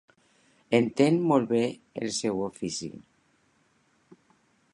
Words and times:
Entén 0.79 1.19
molt 1.31 1.47
bé 1.53 1.61
el 2.07 2.11
seu 2.23 2.43
ofici. 2.49 2.91